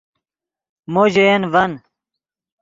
مو 0.91 1.03
ژے 1.13 1.23
ین 1.29 1.41
ڤن 1.53 1.71